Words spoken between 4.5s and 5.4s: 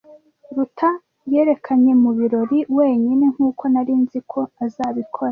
azabikora.